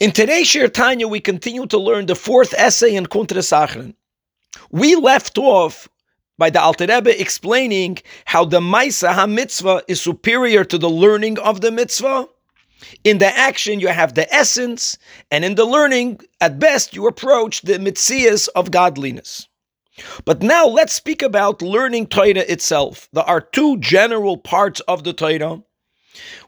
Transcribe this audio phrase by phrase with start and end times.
[0.00, 3.92] In today's Shiur Tanya, we continue to learn the fourth essay in Kuntres Achron.
[4.70, 5.90] We left off
[6.38, 11.60] by the Alter Rebbe explaining how the Maisa HaMitzvah is superior to the learning of
[11.60, 12.26] the mitzvah.
[13.04, 14.96] In the action, you have the essence,
[15.30, 19.48] and in the learning, at best, you approach the mitzias of godliness.
[20.24, 23.06] But now let's speak about learning Torah itself.
[23.12, 25.62] There are two general parts of the Torah.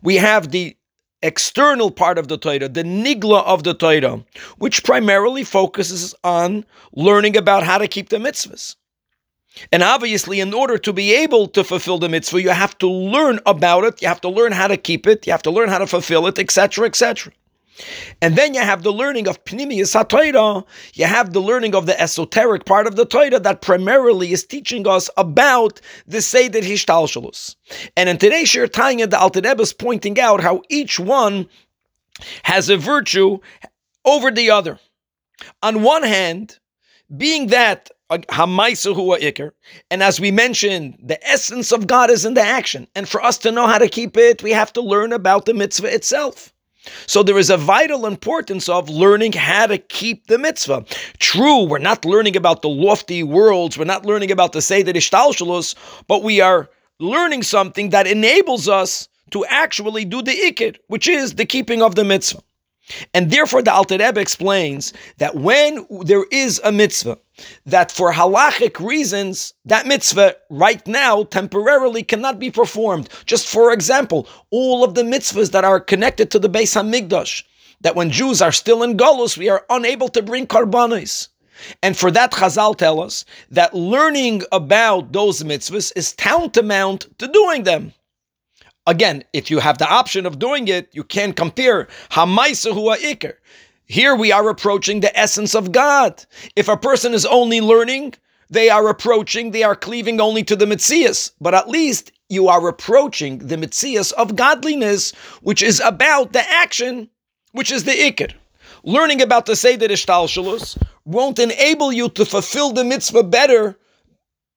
[0.01, 0.75] We have the
[1.23, 4.25] external part of the Torah, the nigla of the Torah,
[4.59, 8.77] which primarily focuses on learning about how to keep the mitzvahs.
[9.71, 13.39] And obviously, in order to be able to fulfill the mitzvah, you have to learn
[13.45, 15.79] about it, you have to learn how to keep it, you have to learn how
[15.79, 17.33] to fulfill it, etc., etc.
[18.21, 20.65] And then you have the learning of Pnimiyas HaTorah.
[20.95, 24.87] You have the learning of the esoteric part of the Torah that primarily is teaching
[24.87, 27.57] us about the Seder Hishtalshalus.
[27.97, 31.49] And in today's Shiur Tanya, the Alter Rebbe is pointing out how each one
[32.45, 33.39] has a virtue
[34.05, 34.79] over the other.
[35.63, 36.59] On one hand,
[37.17, 39.53] being that uh, Iker.
[39.91, 42.87] And as we mentioned, the essence of God is in the action.
[42.95, 45.55] And for us to know how to keep it, we have to learn about the
[45.55, 46.53] mitzvah itself.
[47.07, 50.85] So there is a vital importance of learning how to keep the mitzvah.
[51.19, 55.75] True, we're not learning about the lofty worlds, we're not learning about the Seder Ishtalshalus,
[56.07, 61.35] but we are learning something that enables us to actually do the Iker, which is
[61.35, 62.43] the keeping of the mitzvah.
[63.15, 67.19] And therefore, the Alter Rebbe explains that when there is a mitzvah,
[67.67, 73.09] that for halachic reasons, that mitzvah right now temporarily cannot be performed.
[73.27, 77.45] Just for example, all of the mitzvahs that are connected to the Beis Hamikdash,
[77.81, 81.29] that when Jews are still in Golus, we are unable to bring karbanis.
[81.83, 87.65] And for that, Chazal tell us that learning about those mitzvahs is tantamount to doing
[87.65, 87.93] them.
[88.87, 93.35] Again, if you have the option of doing it, you can't compare Hamaisahu Iker.
[93.87, 96.25] Here we are approaching the essence of God.
[96.57, 98.15] If a person is only learning,
[98.51, 101.31] they are approaching, they are cleaving only to the Mitzias.
[101.41, 105.13] But at least you are approaching the Mitzias of godliness,
[105.43, 107.09] which is about the action,
[107.53, 108.33] which is the Iker.
[108.83, 113.79] Learning about the Seder Ishtalshalus won't enable you to fulfill the mitzvah better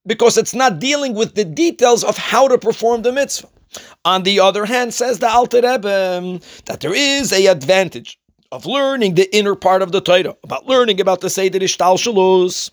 [0.07, 3.49] because it's not dealing with the details of how to perform the mitzvah.
[4.03, 8.19] On the other hand, says the Alter Rebbe, um, that there is a advantage
[8.51, 12.71] of learning the inner part of the Torah, about learning about the Seder Ishtal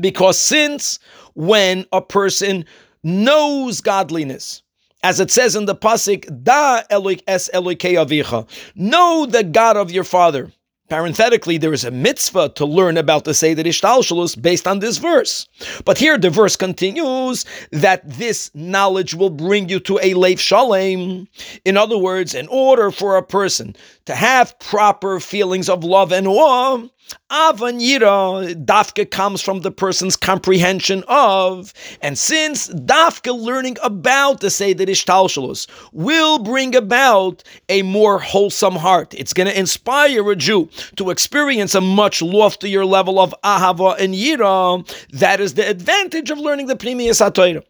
[0.00, 0.98] Because since
[1.34, 2.64] when a person
[3.02, 4.62] knows godliness,
[5.02, 9.90] as it says in the pasuk, "Da Eloik es Eloikei avicha," know the God of
[9.90, 10.52] your father.
[10.90, 15.48] Parenthetically, there is a mitzvah to learn about the Seder Ishtalshalus based on this verse.
[15.86, 21.26] But here the verse continues that this knowledge will bring you to a Leif Shalem.
[21.64, 23.74] In other words, in order for a person
[24.04, 26.86] to have proper feelings of love and awe,
[27.30, 34.48] Avan Yira, Dafka comes from the person's comprehension of, and since Dafka learning about the
[34.48, 40.70] Seder Ishtalshalus will bring about a more wholesome heart, it's going to inspire a Jew
[40.96, 44.86] to experience a much loftier level of Ahava and Yira.
[45.10, 47.64] That is the advantage of learning the Pnimiyas HaTorah.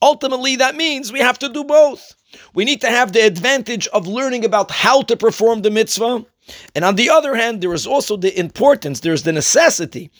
[0.00, 2.14] Ultimately, that means we have to do both.
[2.54, 6.24] We need to have the advantage of learning about how to perform the mitzvah.
[6.74, 10.10] And on the other hand, there is also the importance, there's the necessity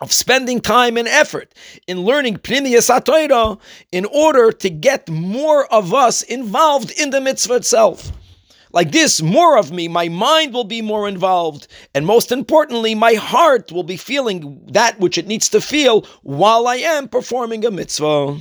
[0.00, 1.54] of spending time and effort
[1.86, 3.60] in learning Pnimiyas HaTorah
[3.92, 8.12] in order to get more of us involved in the mitzvah itself.
[8.74, 11.68] Like this, more of me, my mind will be more involved.
[11.94, 16.66] And most importantly, my heart will be feeling that which it needs to feel while
[16.66, 18.40] I am performing a mitzvah.